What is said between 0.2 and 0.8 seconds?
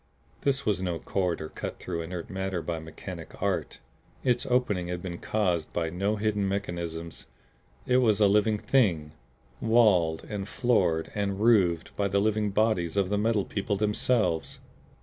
This